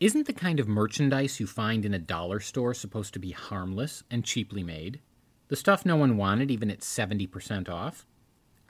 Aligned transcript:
Isn't 0.00 0.28
the 0.28 0.32
kind 0.32 0.60
of 0.60 0.68
merchandise 0.68 1.40
you 1.40 1.48
find 1.48 1.84
in 1.84 1.92
a 1.92 1.98
dollar 1.98 2.38
store 2.38 2.72
supposed 2.72 3.12
to 3.14 3.18
be 3.18 3.32
harmless 3.32 4.04
and 4.08 4.24
cheaply 4.24 4.62
made? 4.62 5.00
The 5.48 5.56
stuff 5.56 5.84
no 5.84 5.96
one 5.96 6.16
wanted, 6.16 6.52
even 6.52 6.70
at 6.70 6.82
70% 6.82 7.68
off? 7.68 8.06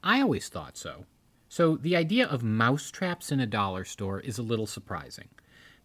I 0.02 0.22
always 0.22 0.48
thought 0.48 0.78
so. 0.78 1.04
So 1.50 1.76
the 1.76 1.96
idea 1.96 2.26
of 2.26 2.42
mousetraps 2.42 3.30
in 3.30 3.40
a 3.40 3.46
dollar 3.46 3.84
store 3.84 4.20
is 4.20 4.38
a 4.38 4.42
little 4.42 4.66
surprising. 4.66 5.28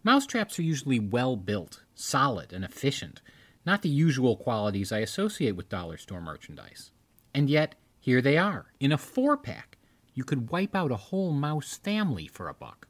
Mousetraps 0.02 0.58
are 0.58 0.62
usually 0.62 0.98
well 0.98 1.36
built, 1.36 1.82
solid, 1.94 2.54
and 2.54 2.64
efficient, 2.64 3.20
not 3.66 3.82
the 3.82 3.90
usual 3.90 4.38
qualities 4.38 4.92
I 4.92 5.00
associate 5.00 5.56
with 5.56 5.68
dollar 5.68 5.98
store 5.98 6.22
merchandise. 6.22 6.90
And 7.34 7.50
yet, 7.50 7.74
here 8.00 8.22
they 8.22 8.38
are, 8.38 8.72
in 8.80 8.92
a 8.92 8.98
four 8.98 9.36
pack. 9.36 9.76
You 10.14 10.24
could 10.24 10.50
wipe 10.50 10.74
out 10.74 10.90
a 10.90 10.96
whole 10.96 11.32
mouse 11.32 11.76
family 11.76 12.28
for 12.28 12.48
a 12.48 12.54
buck. 12.54 12.88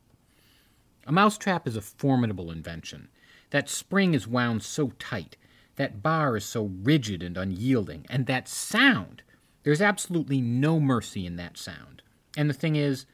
A 1.07 1.13
mousetrap 1.13 1.67
is 1.69 1.77
a 1.77 1.83
formidable 1.83 2.51
invention. 2.51 3.09
That 3.51 3.69
spring 3.69 4.15
is 4.15 4.27
wound 4.27 4.63
so 4.63 4.93
tight, 4.99 5.37
that 5.77 6.03
bar 6.03 6.37
is 6.37 6.45
so 6.45 6.71
rigid 6.83 7.23
and 7.23 7.37
unyielding, 7.37 8.07
and 8.09 8.27
that 8.27 8.49
sound! 8.49 9.23
There's 9.65 9.83
absolutely 9.83 10.41
no 10.41 10.81
mercy 10.81 11.27
in 11.27 11.37
that 11.37 11.57
sound. 11.57 12.03
And 12.37 12.49
the 12.49 12.55
thing 12.55 12.77
is, 12.77 13.07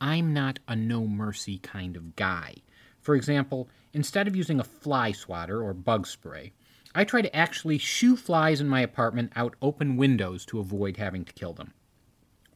I'm 0.00 0.32
not 0.32 0.58
a 0.68 0.76
no 0.76 1.06
mercy 1.06 1.58
kind 1.58 1.96
of 1.96 2.16
guy. 2.16 2.56
For 3.00 3.14
example, 3.14 3.68
instead 3.92 4.26
of 4.26 4.36
using 4.36 4.58
a 4.58 4.64
fly 4.64 5.12
swatter 5.12 5.62
or 5.62 5.74
bug 5.74 6.06
spray, 6.06 6.52
I 6.94 7.04
try 7.04 7.22
to 7.22 7.36
actually 7.36 7.78
shoo 7.78 8.16
flies 8.16 8.60
in 8.60 8.68
my 8.68 8.80
apartment 8.80 9.32
out 9.34 9.56
open 9.60 9.96
windows 9.96 10.44
to 10.46 10.60
avoid 10.60 10.96
having 10.96 11.24
to 11.24 11.32
kill 11.32 11.52
them. 11.52 11.72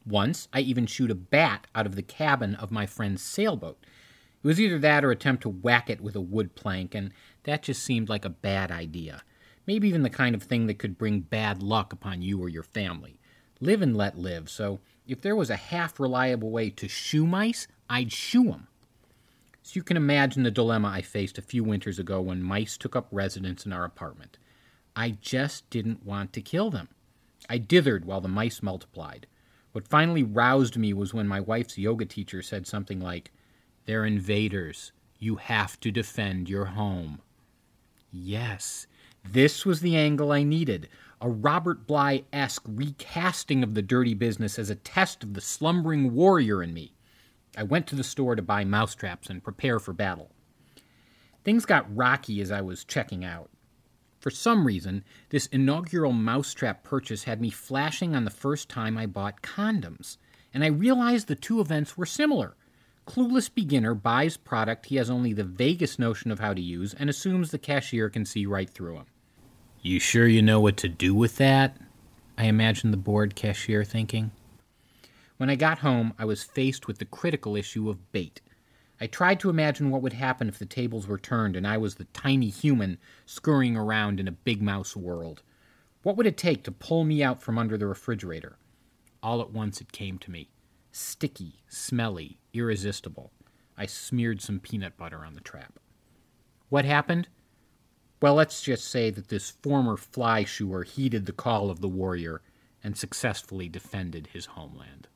Once, 0.05 0.47
I 0.53 0.61
even 0.61 0.85
shooed 0.85 1.11
a 1.11 1.15
bat 1.15 1.67
out 1.75 1.85
of 1.85 1.95
the 1.95 2.01
cabin 2.01 2.55
of 2.55 2.71
my 2.71 2.85
friend's 2.85 3.21
sailboat. 3.21 3.85
It 4.41 4.47
was 4.47 4.59
either 4.59 4.79
that 4.79 5.03
or 5.03 5.11
attempt 5.11 5.43
to 5.43 5.49
whack 5.49 5.89
it 5.89 6.01
with 6.01 6.15
a 6.15 6.21
wood 6.21 6.55
plank, 6.55 6.95
and 6.95 7.11
that 7.43 7.63
just 7.63 7.83
seemed 7.83 8.07
like 8.09 8.25
a 8.25 8.29
bad 8.29 8.71
idea. 8.71 9.23
Maybe 9.67 9.87
even 9.87 10.03
the 10.03 10.09
kind 10.09 10.33
of 10.33 10.43
thing 10.43 10.67
that 10.67 10.79
could 10.79 10.97
bring 10.97 11.19
bad 11.21 11.61
luck 11.61 11.91
upon 11.91 12.21
you 12.21 12.41
or 12.41 12.49
your 12.49 12.63
family. 12.63 13.19
Live 13.59 13.81
and 13.81 13.95
let 13.95 14.17
live, 14.17 14.49
so 14.49 14.79
if 15.05 15.21
there 15.21 15.35
was 15.35 15.49
a 15.49 15.55
half 15.57 15.99
reliable 15.99 16.51
way 16.51 16.69
to 16.69 16.87
shoo 16.87 17.27
mice, 17.27 17.67
I'd 17.89 18.13
shoo 18.13 18.53
'em. 18.53 18.67
So 19.61 19.73
you 19.75 19.83
can 19.83 19.97
imagine 19.97 20.43
the 20.43 20.51
dilemma 20.51 20.87
I 20.87 21.01
faced 21.01 21.37
a 21.37 21.43
few 21.43 21.63
winters 21.63 21.99
ago 21.99 22.21
when 22.21 22.41
mice 22.41 22.77
took 22.77 22.95
up 22.95 23.07
residence 23.11 23.65
in 23.65 23.73
our 23.73 23.83
apartment. 23.83 24.37
I 24.95 25.11
just 25.11 25.69
didn't 25.69 26.05
want 26.05 26.31
to 26.33 26.41
kill 26.41 26.69
them. 26.69 26.87
I 27.49 27.59
dithered 27.59 28.05
while 28.05 28.21
the 28.21 28.27
mice 28.27 28.63
multiplied. 28.63 29.27
What 29.71 29.87
finally 29.87 30.23
roused 30.23 30.77
me 30.77 30.93
was 30.93 31.13
when 31.13 31.27
my 31.27 31.39
wife's 31.39 31.77
yoga 31.77 32.05
teacher 32.05 32.41
said 32.41 32.65
something 32.65 32.99
like, 32.99 33.31
They're 33.89 34.05
invaders. 34.05 34.91
You 35.17 35.37
have 35.37 35.79
to 35.79 35.89
defend 35.89 36.47
your 36.47 36.65
home. 36.65 37.23
Yes, 38.11 38.85
this 39.27 39.65
was 39.65 39.81
the 39.81 39.97
angle 39.97 40.31
I 40.31 40.43
needed 40.43 40.89
a 41.19 41.27
Robert 41.27 41.87
Bly 41.87 42.23
esque 42.31 42.65
recasting 42.67 43.63
of 43.63 43.73
the 43.73 43.81
dirty 43.81 44.13
business 44.13 44.59
as 44.59 44.69
a 44.69 44.75
test 44.75 45.23
of 45.23 45.33
the 45.33 45.41
slumbering 45.41 46.13
warrior 46.13 46.61
in 46.61 46.71
me. 46.71 46.93
I 47.57 47.63
went 47.63 47.87
to 47.87 47.95
the 47.95 48.03
store 48.03 48.35
to 48.35 48.43
buy 48.43 48.63
mousetraps 48.63 49.27
and 49.27 49.43
prepare 49.43 49.79
for 49.79 49.93
battle. 49.93 50.29
Things 51.43 51.65
got 51.65 51.97
rocky 51.97 52.41
as 52.41 52.51
I 52.51 52.61
was 52.61 52.83
checking 52.83 53.25
out. 53.25 53.49
For 54.19 54.29
some 54.29 54.67
reason, 54.67 55.03
this 55.29 55.47
inaugural 55.47 56.13
mousetrap 56.13 56.83
purchase 56.83 57.23
had 57.23 57.41
me 57.41 57.49
flashing 57.49 58.15
on 58.15 58.23
the 58.23 58.29
first 58.29 58.69
time 58.69 58.99
I 58.99 59.07
bought 59.07 59.41
condoms, 59.41 60.17
and 60.53 60.63
I 60.63 60.67
realized 60.67 61.27
the 61.27 61.33
two 61.33 61.59
events 61.59 61.97
were 61.97 62.05
similar. 62.05 62.55
Clueless 63.09 63.49
beginner 63.51 63.95
buys 63.95 64.37
product 64.37 64.85
he 64.85 64.97
has 64.97 65.09
only 65.09 65.33
the 65.33 65.43
vaguest 65.43 65.97
notion 65.97 66.29
of 66.29 66.37
how 66.37 66.53
to 66.53 66.61
use 66.61 66.93
and 66.93 67.09
assumes 67.09 67.49
the 67.49 67.57
cashier 67.57 68.07
can 68.07 68.23
see 68.23 68.45
right 68.45 68.69
through 68.69 68.97
him. 68.97 69.05
You 69.81 69.99
sure 69.99 70.27
you 70.27 70.43
know 70.43 70.59
what 70.59 70.77
to 70.77 70.87
do 70.87 71.15
with 71.15 71.37
that? 71.37 71.75
I 72.37 72.43
imagined 72.43 72.93
the 72.93 72.97
bored 72.97 73.33
cashier 73.33 73.83
thinking. 73.83 74.29
When 75.37 75.49
I 75.49 75.55
got 75.55 75.79
home, 75.79 76.13
I 76.19 76.25
was 76.25 76.43
faced 76.43 76.85
with 76.85 76.99
the 76.99 77.05
critical 77.05 77.55
issue 77.55 77.89
of 77.89 78.11
bait. 78.11 78.41
I 79.01 79.07
tried 79.07 79.39
to 79.39 79.49
imagine 79.49 79.89
what 79.89 80.03
would 80.03 80.13
happen 80.13 80.47
if 80.47 80.59
the 80.59 80.67
tables 80.67 81.07
were 81.07 81.17
turned 81.17 81.55
and 81.55 81.65
I 81.65 81.79
was 81.79 81.95
the 81.95 82.03
tiny 82.13 82.49
human 82.49 82.99
scurrying 83.25 83.75
around 83.75 84.19
in 84.19 84.27
a 84.27 84.33
big 84.33 84.61
mouse 84.61 84.95
world. 84.95 85.41
What 86.03 86.15
would 86.15 86.27
it 86.27 86.37
take 86.37 86.63
to 86.65 86.71
pull 86.71 87.05
me 87.05 87.23
out 87.23 87.41
from 87.41 87.57
under 87.57 87.75
the 87.75 87.87
refrigerator? 87.87 88.59
All 89.23 89.41
at 89.41 89.49
once 89.49 89.81
it 89.81 89.91
came 89.91 90.19
to 90.19 90.29
me 90.29 90.49
sticky, 90.91 91.63
smelly, 91.67 92.39
irresistible. 92.53 93.31
I 93.77 93.85
smeared 93.85 94.41
some 94.41 94.59
peanut 94.59 94.97
butter 94.97 95.23
on 95.25 95.35
the 95.35 95.41
trap. 95.41 95.79
What 96.69 96.85
happened? 96.85 97.27
Well, 98.21 98.35
let's 98.35 98.61
just 98.61 98.85
say 98.85 99.09
that 99.11 99.29
this 99.29 99.49
former 99.49 99.95
fly 99.95 100.43
shooer 100.43 100.83
heeded 100.83 101.25
the 101.25 101.31
call 101.31 101.69
of 101.69 101.79
the 101.79 101.87
warrior 101.87 102.41
and 102.83 102.97
successfully 102.97 103.69
defended 103.69 104.27
his 104.33 104.47
homeland. 104.47 105.07